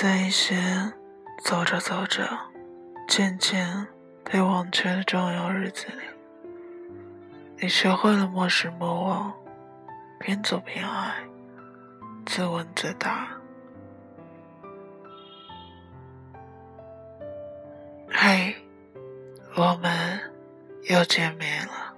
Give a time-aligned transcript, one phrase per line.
[0.00, 0.54] 在一些
[1.42, 2.24] 走着走着，
[3.08, 3.84] 渐渐
[4.22, 6.04] 被忘却的重要日子里，
[7.56, 9.34] 你学会了莫失莫忘，
[10.20, 11.16] 边走边爱，
[12.24, 13.26] 自问自答。
[18.08, 18.54] 嘿，
[19.56, 20.20] 我们
[20.84, 21.92] 又见面了。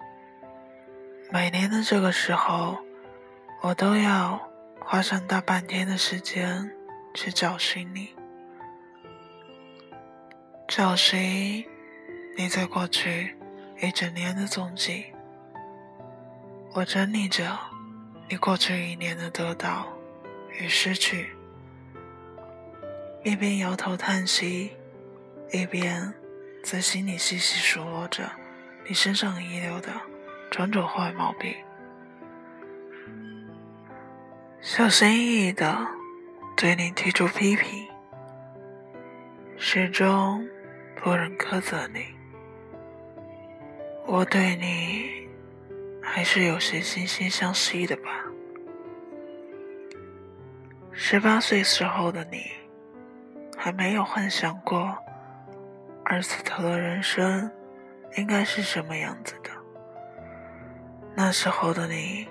[1.30, 2.78] 每年的这个时候，
[3.60, 4.40] 我都要
[4.80, 6.74] 花上大半天的时间。
[7.12, 8.14] 去找寻你，
[10.68, 11.64] 找寻
[12.36, 13.36] 你在过去
[13.80, 15.06] 一整年的踪迹。
[16.72, 17.58] 我整理着
[18.28, 19.88] 你过去一年的得到
[20.58, 21.30] 与失去，
[23.24, 24.70] 一边摇头叹息，
[25.52, 26.14] 一边
[26.62, 28.30] 在心里细细数落着
[28.86, 29.88] 你身上遗留的
[30.48, 31.52] 种种坏毛病，
[34.60, 35.99] 小心翼翼的。
[36.56, 37.88] 对你提出批评，
[39.56, 40.46] 始终
[40.96, 42.04] 不忍苛责你。
[44.06, 45.28] 我对你
[46.02, 48.24] 还是有些惺惺相惜的吧。
[50.92, 52.50] 十八岁时候的你，
[53.56, 54.94] 还没有幻想过
[56.04, 57.50] 二次头的人生
[58.16, 59.50] 应该是什么样子的。
[61.14, 62.28] 那时候的你，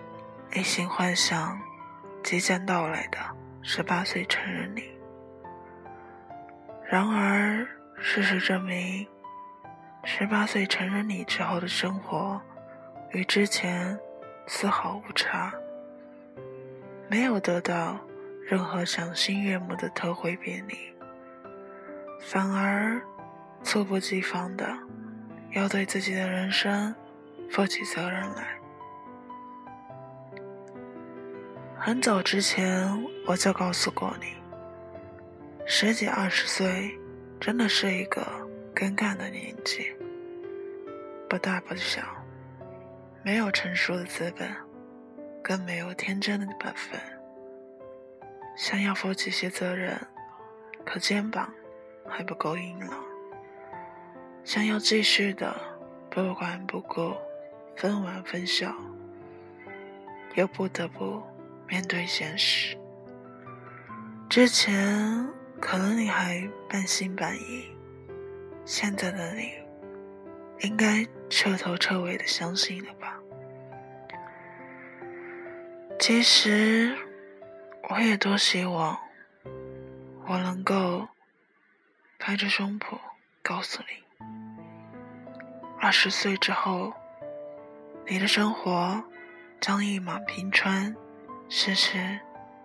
[0.53, 1.59] 一心幻想
[2.23, 3.17] 即将到来的。
[3.71, 4.89] 十八岁成人礼。
[6.89, 7.67] 然而，
[8.01, 9.07] 事实证明，
[10.03, 12.41] 十八岁成人礼之后的生活
[13.11, 13.95] 与之前
[14.47, 15.53] 丝毫无差，
[17.11, 17.99] 没有得到
[18.43, 20.91] 任何赏心悦目的特惠便利，
[22.21, 22.99] 反而
[23.61, 24.67] 猝不及防的
[25.51, 26.95] 要对自己的人生
[27.51, 28.58] 负起责任来。
[31.81, 32.91] 很早之前
[33.25, 34.35] 我就告诉过你，
[35.65, 36.93] 十几二十岁
[37.39, 38.21] 真的是一个
[38.75, 39.95] 尴尬的年纪，
[41.29, 42.01] 不大不小，
[43.23, 44.53] 没有成熟的资本，
[45.41, 46.99] 更没有天真的本分。
[48.57, 49.97] 想要负起些责任，
[50.85, 51.49] 可肩膀
[52.09, 52.89] 还不够硬朗；
[54.43, 55.55] 想要继续的
[56.09, 57.15] 不管不顾、
[57.77, 58.75] 分完分笑，
[60.35, 61.23] 又不得不。
[61.69, 62.75] 面对现实，
[64.27, 65.29] 之前
[65.61, 67.69] 可能你还半信半疑，
[68.65, 69.51] 现在的你
[70.61, 73.19] 应该彻头彻尾的相信了吧？
[75.99, 76.97] 其实，
[77.87, 78.97] 我也多希望
[80.25, 81.07] 我能够
[82.17, 82.97] 拍着胸脯
[83.43, 84.25] 告诉你，
[85.79, 86.91] 二十岁之后，
[88.07, 89.03] 你的生活
[89.61, 90.95] 将一马平川。
[91.51, 91.97] 事事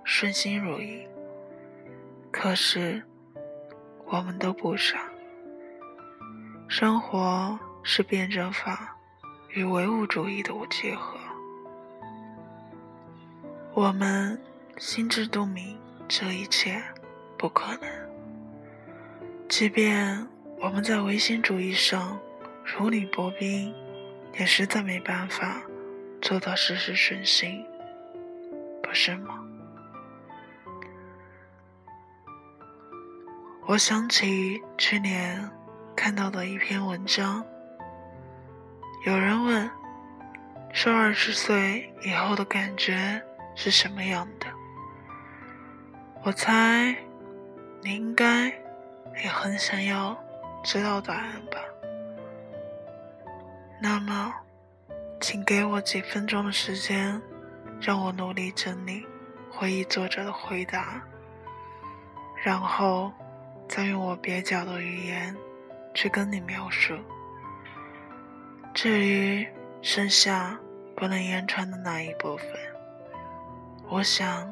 [0.05, 1.09] 顺心如意，
[2.31, 3.03] 可是
[4.05, 5.11] 我们都不傻。
[6.69, 8.95] 生活是辩证法
[9.49, 11.17] 与唯物主义的结合，
[13.73, 14.39] 我们
[14.77, 16.83] 心知肚明，这一切
[17.39, 17.91] 不可能。
[19.49, 20.29] 即便
[20.59, 22.21] 我们在唯心主义上
[22.63, 23.75] 如履薄冰，
[24.39, 25.63] 也实在没办法
[26.21, 27.65] 做到事事顺心。
[28.95, 29.41] 是吗？
[33.67, 35.51] 我想起去年
[35.97, 37.45] 看到的一篇文章，
[39.05, 39.69] 有人问
[40.73, 43.21] 说二十岁以后的感觉
[43.55, 44.47] 是什么样的？
[46.23, 46.95] 我猜
[47.83, 48.49] 你应该
[49.23, 50.17] 也很想要
[50.63, 51.59] 知道答案吧。
[53.81, 54.33] 那么，
[55.21, 57.21] 请给我几分钟的时间。
[57.87, 59.07] 让我努力整理
[59.53, 61.03] 回忆作者的回答，
[62.43, 63.13] 然后
[63.69, 65.37] 再用我蹩脚的语言
[65.93, 66.97] 去跟你描述。
[68.73, 69.47] 至于
[69.83, 70.59] 剩下
[70.97, 72.49] 不能言传的那一部分，
[73.91, 74.51] 我想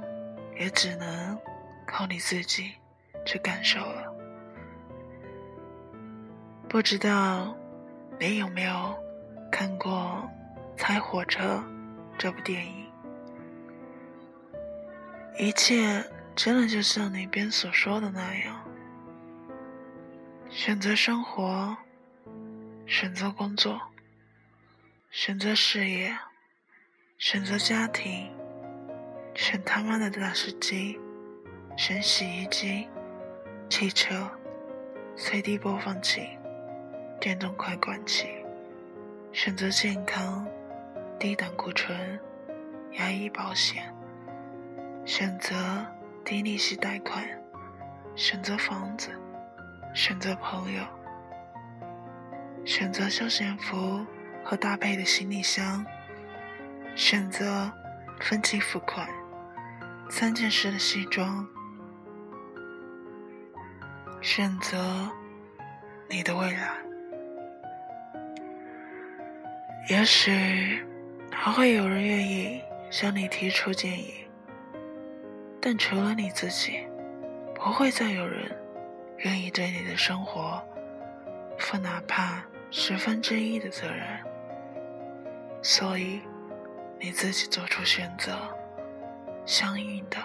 [0.59, 1.39] 也只能
[1.87, 2.73] 靠你自己
[3.25, 4.15] 去感受了。
[6.69, 7.57] 不知道
[8.21, 8.95] 你有没有
[9.51, 10.23] 看过
[10.79, 11.57] 《猜火车》
[12.19, 12.82] 这部电影？
[15.39, 16.05] 一切
[16.37, 18.63] 真的就像那边所说的那样，
[20.51, 21.75] 选择生活，
[22.87, 23.81] 选择工作，
[25.11, 26.17] 选择事业，
[27.17, 28.31] 选择家庭，
[29.35, 31.01] 选他妈的大师机，
[31.77, 32.87] 选洗衣机、
[33.71, 34.31] 汽车、
[35.17, 36.29] CD 播放器、
[37.19, 38.29] 电动快关器，
[39.33, 40.47] 选择健康，
[41.19, 42.21] 低胆固醇，
[42.93, 43.93] 牙医保险。
[45.05, 45.85] 选择
[46.25, 47.25] 低利息贷款，
[48.15, 49.11] 选择房子，
[49.93, 50.83] 选择朋友，
[52.65, 54.07] 选择休闲服
[54.45, 55.85] 和搭配的行李箱，
[56.95, 57.71] 选择
[58.21, 59.09] 分期付款，
[60.09, 61.47] 三件式的西装，
[64.21, 65.11] 选择
[66.09, 66.71] 你的未来。
[69.91, 70.87] 也许
[71.33, 74.22] 还会有人愿意向你提出建议，
[75.63, 76.87] 但除了你自己。
[77.65, 78.51] 不会再有人
[79.19, 80.61] 愿意对你的生活
[81.57, 82.43] 负哪怕
[82.73, 84.05] 十分之一的责任，
[85.63, 86.21] 所以
[86.99, 88.37] 你自己做出选择，
[89.47, 90.17] 相应的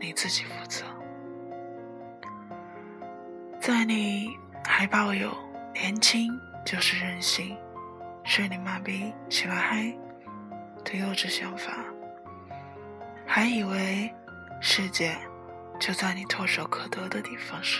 [0.00, 0.86] 你自己负责。
[3.60, 4.30] 在你
[4.64, 5.30] 还抱有
[5.74, 6.30] 年轻
[6.64, 7.54] 就是任性、
[8.24, 9.94] 睡你妈逼起来嗨
[10.86, 11.84] 的幼稚想法，
[13.30, 14.10] 还以为
[14.60, 15.14] 世界。
[15.78, 17.78] 就在你唾手可得的地方时，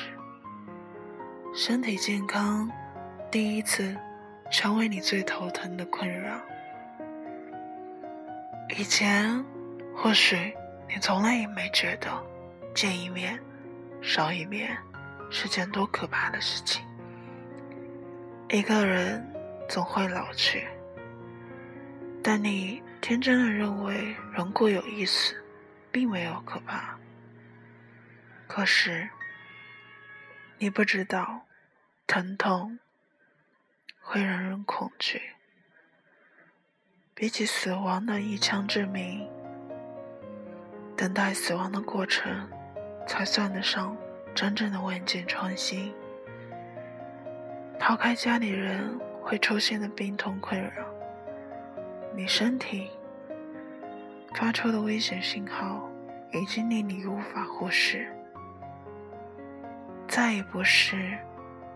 [1.52, 2.70] 身体健康
[3.28, 3.96] 第一次
[4.52, 6.40] 成为你最头疼的困扰。
[8.76, 9.44] 以前
[9.96, 10.54] 或许
[10.88, 12.08] 你从来也没觉得
[12.72, 13.36] 见一面
[14.00, 14.78] 少一面
[15.28, 16.80] 是件多可怕的事情。
[18.48, 19.28] 一个人
[19.68, 20.68] 总会老去，
[22.30, 25.34] 但你天真的认为人过有意思，
[25.90, 26.94] 并没有可怕。
[28.46, 29.08] 可是，
[30.58, 31.46] 你不知道，
[32.06, 32.78] 疼痛
[34.02, 35.22] 会让人恐惧。
[37.14, 39.26] 比起死亡的一枪致命，
[40.94, 42.46] 等待死亡的过程
[43.06, 43.96] 才算得上
[44.34, 45.94] 真正的万箭穿心。
[47.80, 50.84] 抛开家里人会出现的病痛困扰，
[52.18, 52.90] 你身体
[54.34, 55.88] 发出的危险信号
[56.32, 58.12] 已经令你无法忽视。
[60.08, 61.16] 再也不是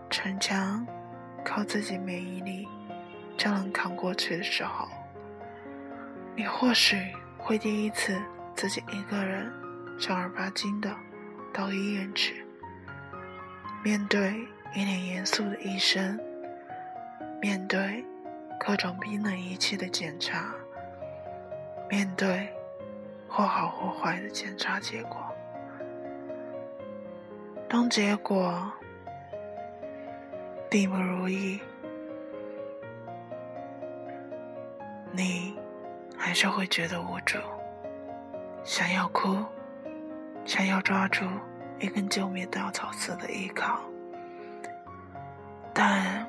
[0.09, 0.85] 逞强，
[1.45, 2.67] 靠自己免疫力
[3.37, 4.85] 就能扛过去的时候。
[6.35, 6.97] 你或许
[7.37, 8.21] 会第一次
[8.53, 9.49] 自己一个人
[9.97, 10.93] 正儿八经的
[11.53, 12.45] 到医院去，
[13.81, 14.45] 面对
[14.75, 16.19] 一脸严肃的医生，
[17.41, 18.03] 面对
[18.59, 20.53] 各种冰冷仪器的检查，
[21.89, 22.47] 面对
[23.27, 25.17] 或好或坏的检查结果。
[27.67, 28.71] 当结果
[30.69, 31.59] 并不如意，
[35.11, 35.57] 你
[36.17, 37.37] 还是会觉得无助，
[38.63, 39.43] 想要哭，
[40.45, 41.25] 想要抓住
[41.79, 43.81] 一根救命稻草似的依靠。
[45.73, 46.25] 但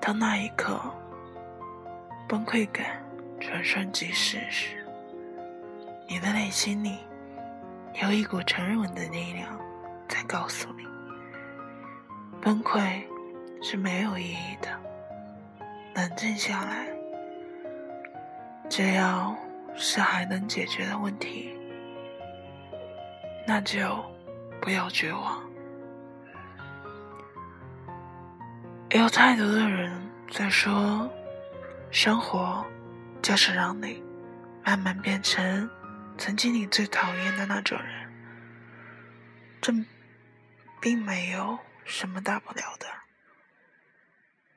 [0.00, 0.80] 当那一刻
[2.28, 3.02] 崩溃感
[3.40, 4.84] 转瞬即逝时，
[6.06, 6.98] 你的内心里
[8.02, 9.58] 有一股沉稳的力量
[10.06, 10.86] 在告诉你。
[12.42, 13.02] 崩溃
[13.62, 14.68] 是没有意义的。
[15.94, 16.86] 冷静下来，
[18.68, 19.34] 只要
[19.74, 21.50] 是还能解决的问题，
[23.46, 24.04] 那就
[24.60, 25.42] 不要绝望。
[28.90, 29.90] 有太多的人
[30.30, 31.10] 在说，
[31.90, 32.66] 生活
[33.22, 34.02] 就是让你
[34.64, 35.68] 慢慢变成
[36.16, 38.12] 曾经你最讨厌的那种人。
[39.60, 39.72] 这
[40.80, 41.58] 并没有。
[41.90, 42.86] 什么大不了的？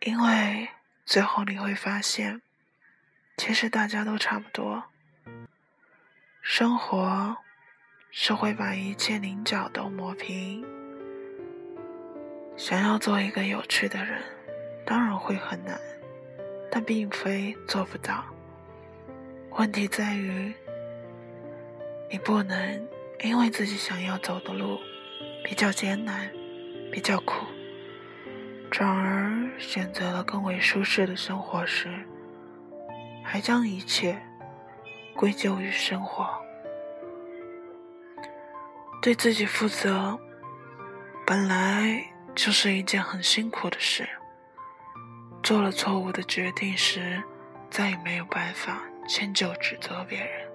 [0.01, 0.67] 因为
[1.05, 2.41] 最后你会发现，
[3.37, 4.83] 其实大家都差不多。
[6.41, 7.37] 生活
[8.11, 10.65] 是会把一切棱角都磨平。
[12.57, 14.21] 想要做一个有趣的人，
[14.85, 15.79] 当然会很难，
[16.71, 18.23] 但并非做不到。
[19.51, 20.53] 问题在于，
[22.09, 22.87] 你不能
[23.19, 24.79] 因为自己想要走的路
[25.43, 26.31] 比较艰难。
[26.93, 27.45] 比较苦，
[28.69, 31.87] 转而选择了更为舒适的生活时，
[33.23, 34.21] 还将一切
[35.15, 36.27] 归咎于生活。
[39.01, 40.19] 对自己负责，
[41.25, 44.05] 本来就是一件很辛苦的事。
[45.43, 47.21] 做了错误的决定时，
[47.69, 50.47] 再也没有办法迁就指责别人，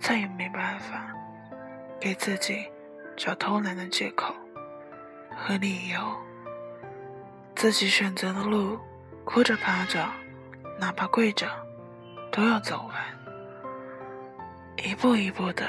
[0.00, 1.14] 再也没办法
[2.00, 2.66] 给自己
[3.16, 4.34] 找偷懒的借口。
[5.38, 6.00] 和理由，
[7.54, 8.78] 自己选择的路，
[9.24, 10.08] 哭着爬着，
[10.80, 11.46] 哪怕跪着，
[12.32, 12.94] 都要走完，
[14.82, 15.68] 一步一步的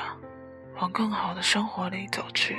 [0.79, 2.57] 往更好的生活里走去。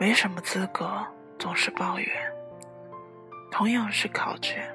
[0.00, 1.06] 没什么资格
[1.38, 2.33] 总是抱怨。
[3.56, 4.68] 同样是考卷，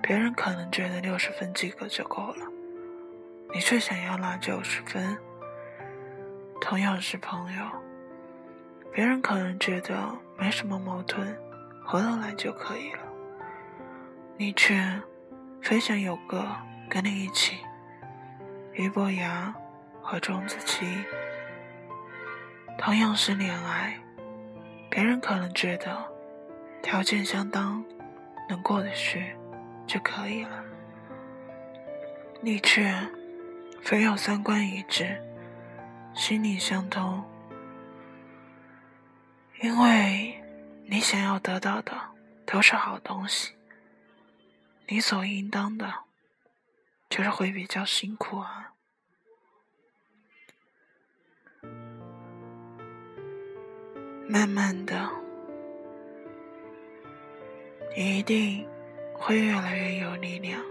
[0.00, 2.46] 别人可能觉得六十分及格就够了，
[3.52, 5.14] 你却想要拿九十分。
[6.58, 7.64] 同样是朋友。
[8.94, 11.36] 别人可能觉得没什么矛盾，
[11.84, 13.00] 合得来就可以了，
[14.38, 14.82] 你却
[15.60, 16.48] 非想有个
[16.88, 17.58] 跟你一起。
[18.72, 19.54] 俞伯牙
[20.00, 20.86] 和钟子期
[22.78, 23.98] 同样是恋爱，
[24.88, 26.02] 别人可能觉得
[26.82, 27.84] 条件相当，
[28.48, 29.36] 能过得去
[29.86, 30.64] 就可以了，
[32.40, 32.92] 你却
[33.82, 35.22] 非要三观一致，
[36.14, 37.24] 心灵相通，
[39.62, 40.42] 因为
[40.86, 41.92] 你想要得到的
[42.46, 43.54] 都是好东西，
[44.86, 46.08] 理所应当的。
[47.10, 48.74] 就是会比较辛苦啊。
[54.28, 55.10] 慢慢的，
[58.00, 58.64] 你一定
[59.12, 60.62] 会越来越有力量，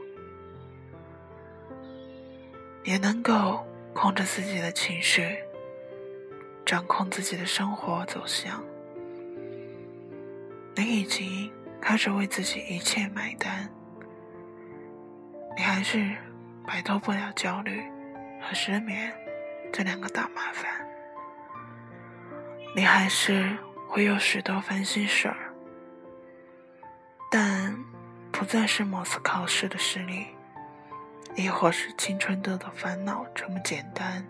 [2.85, 5.37] 也能够控制自己的情绪，
[6.65, 8.63] 掌控自己的生活走向。
[10.73, 13.69] 你已经开始为自己一切买单，
[15.57, 16.15] 你还是。
[16.65, 17.81] 摆脱不了焦虑
[18.41, 19.13] 和失眠
[19.71, 20.85] 这两个大麻烦，
[22.75, 23.57] 你还是
[23.87, 25.46] 会有许多烦心事儿，
[27.29, 27.77] 但
[28.31, 30.27] 不再是某次考试的失利，
[31.35, 34.25] 亦或是青春痘的烦恼这么简单，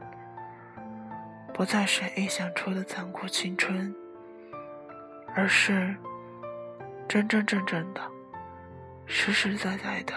[1.54, 3.96] 不再是臆想出的残酷青春，
[5.36, 5.96] 而是
[7.08, 8.01] 真真正正的、
[9.06, 10.13] 实实在在的。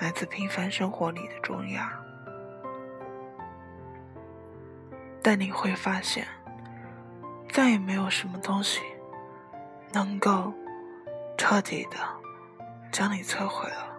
[0.00, 1.92] 来自平凡生活里的重压，
[5.20, 6.26] 但你会发现，
[7.50, 8.80] 再也没有什么东西
[9.92, 10.54] 能够
[11.40, 11.96] 彻底的
[12.92, 13.96] 将你摧毁了。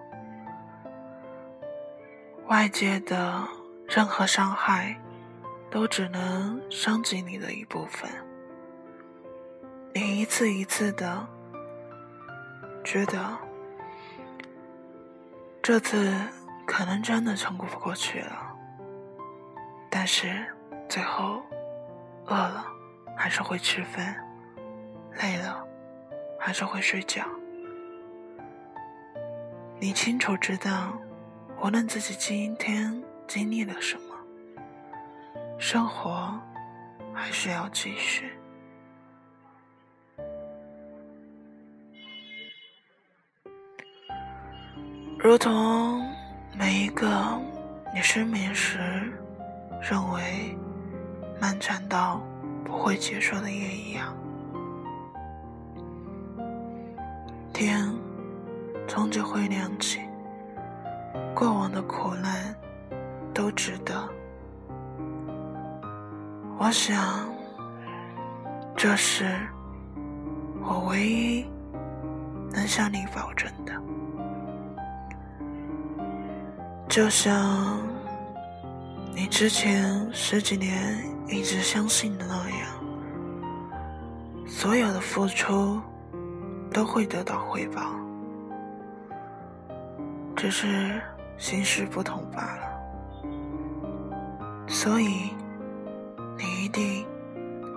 [2.46, 3.42] 外界的
[3.88, 4.96] 任何伤害，
[5.72, 8.08] 都只能伤及你的一部分。
[9.92, 11.28] 你一次一次的
[12.84, 13.36] 觉得。
[15.64, 16.14] 这次
[16.68, 18.56] 可能真的撑不过去了，
[19.90, 20.46] 但是
[20.88, 21.42] 最后
[22.28, 22.68] 饿了
[23.18, 24.16] 还是会吃饭，
[25.14, 25.68] 累了
[26.44, 27.24] 还是会睡觉。
[29.80, 30.98] 你清楚知道，
[31.64, 32.92] 无论自己今天
[33.28, 34.16] 经历了什么，
[35.60, 36.34] 生活
[37.14, 38.34] 还是要继续。
[45.20, 46.04] 如同
[46.58, 47.40] 每一个
[47.94, 48.80] 你失眠时
[49.80, 50.58] 认为
[51.40, 52.20] 漫长到
[52.66, 54.18] 不会结束的夜一样，
[57.62, 57.88] 天
[58.88, 60.00] 终究会亮起。
[61.36, 62.56] 过往的苦难
[63.36, 63.94] 都值得。
[66.58, 67.30] 我想，
[68.76, 69.26] 这是
[70.60, 71.46] 我唯一
[72.52, 73.72] 能向你保证的。
[76.90, 77.80] 就像
[79.14, 82.68] 你之前十几年一直相信的那样，
[84.48, 85.80] 所有的付出
[86.72, 87.82] 都会得到回报，
[90.36, 91.02] 只是
[91.38, 92.72] 形式不同罢了。
[94.68, 95.32] 所以
[96.38, 97.06] 你一定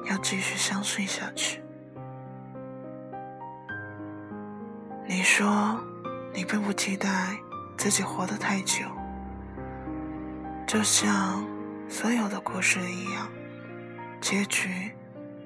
[0.08, 1.60] 要继续相信下去。
[5.06, 5.78] 你说
[6.32, 7.36] 你并不期待
[7.76, 8.84] 自己活得太久。
[10.66, 11.44] 就像
[11.88, 13.28] 所有的故事一样，
[14.20, 14.92] 结局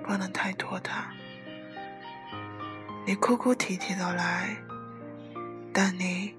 [0.03, 1.11] 不能太拖沓。
[3.09, 4.55] 你哭哭啼啼的来，
[5.73, 6.37] 但你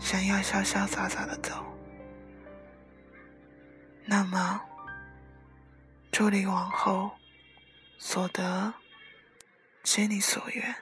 [0.00, 1.64] 想要潇潇洒洒的走。
[4.04, 4.60] 那么，
[6.10, 7.12] 祝你往后
[7.96, 8.74] 所得
[9.84, 10.74] 皆你所愿。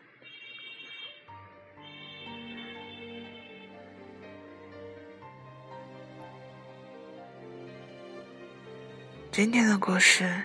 [9.31, 10.43] 今天的故事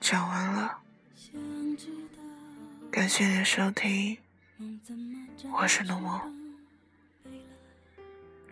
[0.00, 0.78] 讲完了，
[2.94, 4.16] 感谢您收听，
[5.52, 6.20] 我是诺诺，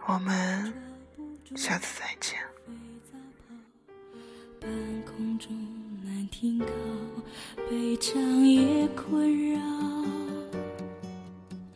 [0.08, 0.74] 我们
[1.54, 2.40] 下次再见。
[4.60, 4.68] 半
[5.02, 5.48] 空中
[6.02, 6.66] 难停靠，
[7.70, 9.60] 被长夜困扰，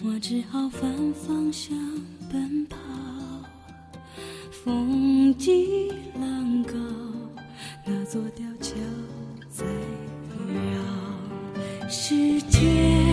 [0.03, 1.73] 我只好反方向
[2.33, 2.77] 奔跑，
[4.51, 6.75] 风急浪高。
[7.85, 8.45] 那座吊
[11.89, 13.06] 世界。